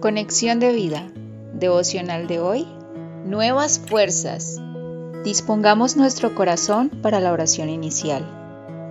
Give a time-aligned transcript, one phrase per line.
[0.00, 1.12] Conexión de vida.
[1.52, 2.66] Devocional de hoy.
[3.26, 4.58] Nuevas fuerzas.
[5.24, 8.24] Dispongamos nuestro corazón para la oración inicial.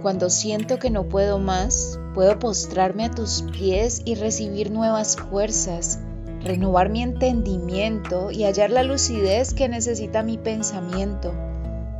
[0.04, 6.00] Cuando siento que no puedo más, puedo postrarme a tus pies y recibir nuevas fuerzas,
[6.42, 11.34] renovar mi entendimiento y hallar la lucidez que necesita mi pensamiento,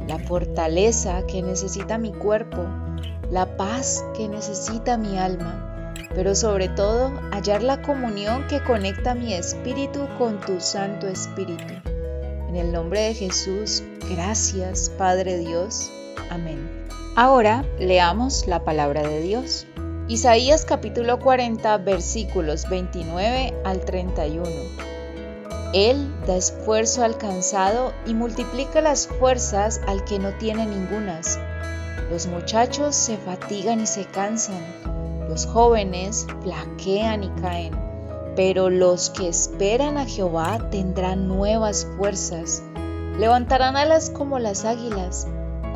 [0.08, 2.64] la fortaleza que necesita mi cuerpo,
[3.32, 5.69] la paz que necesita mi alma
[6.16, 11.74] pero sobre todo hallar la comunión que conecta mi espíritu con tu Santo Espíritu.
[12.50, 15.92] En el nombre de Jesús, gracias Padre Dios.
[16.30, 16.70] Amén.
[17.16, 19.68] Ahora leamos la palabra de Dios.
[20.08, 24.44] Isaías capítulo 40 versículos 29 al 31.
[25.74, 31.40] Él da esfuerzo al cansado y multiplica las fuerzas al que no tiene ningunas.
[32.10, 34.64] Los muchachos se fatigan y se cansan
[35.30, 37.74] los jóvenes flaquean y caen,
[38.36, 42.64] pero los que esperan a Jehová tendrán nuevas fuerzas.
[43.20, 45.28] Levantarán alas como las águilas,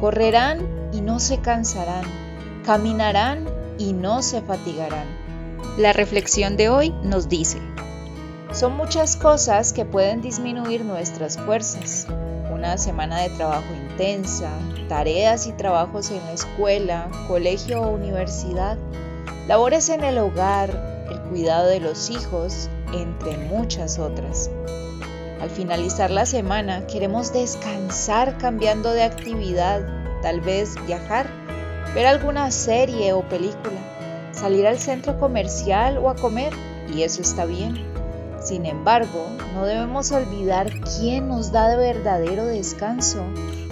[0.02, 2.04] correrán y no se cansarán,
[2.66, 3.46] caminarán
[3.78, 5.06] y no se fatigarán.
[5.78, 7.60] La reflexión de hoy nos dice,
[8.52, 12.08] son muchas cosas que pueden disminuir nuestras fuerzas.
[12.52, 14.50] Una semana de trabajo intensa,
[14.90, 18.78] tareas y trabajos en la escuela, colegio o universidad,
[19.48, 24.50] labores en el hogar, el cuidado de los hijos, entre muchas otras.
[25.42, 29.82] Al finalizar la semana queremos descansar cambiando de actividad,
[30.22, 31.28] tal vez viajar,
[31.94, 33.80] ver alguna serie o película,
[34.32, 36.54] salir al centro comercial o a comer,
[36.94, 37.86] y eso está bien.
[38.42, 43.24] Sin embargo, no debemos olvidar quién nos da de verdadero descanso,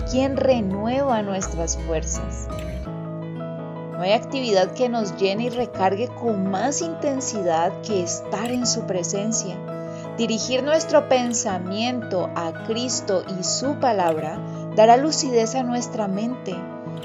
[0.10, 2.48] quién renueva nuestras fuerzas.
[4.02, 8.88] No hay actividad que nos llene y recargue con más intensidad que estar en su
[8.88, 9.56] presencia.
[10.18, 14.40] Dirigir nuestro pensamiento a Cristo y su palabra
[14.76, 16.56] dará lucidez a nuestra mente.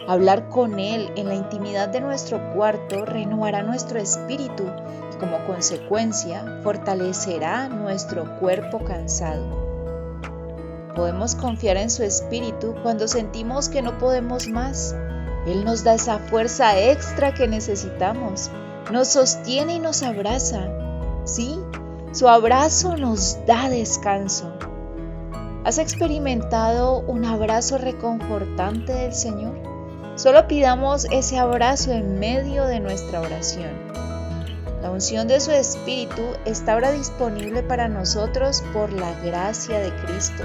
[0.08, 4.64] Hablar con Él en la intimidad de nuestro cuarto renovará nuestro espíritu
[5.12, 9.44] y como consecuencia fortalecerá nuestro cuerpo cansado.
[10.94, 14.96] Podemos confiar en su espíritu cuando sentimos que no podemos más
[15.46, 18.50] él nos da esa fuerza extra que necesitamos,
[18.90, 20.68] nos sostiene y nos abraza.
[21.24, 21.58] Sí,
[22.12, 24.52] su abrazo nos da descanso.
[25.64, 29.54] ¿Has experimentado un abrazo reconfortante del Señor?
[30.16, 33.72] Solo pidamos ese abrazo en medio de nuestra oración.
[34.80, 40.44] La unción de su Espíritu está ahora disponible para nosotros por la gracia de Cristo.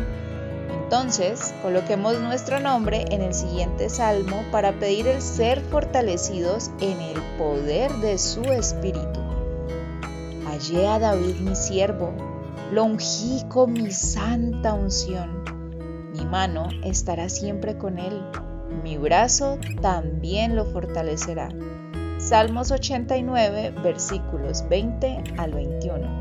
[0.91, 7.21] Entonces, coloquemos nuestro nombre en el siguiente salmo para pedir el ser fortalecidos en el
[7.37, 9.21] poder de su espíritu.
[10.45, 12.11] Hallé a David mi siervo,
[12.73, 12.89] lo
[13.47, 15.45] con mi santa unción.
[16.11, 18.21] Mi mano estará siempre con él,
[18.83, 21.47] mi brazo también lo fortalecerá.
[22.17, 26.20] Salmos 89, versículos 20 al 21.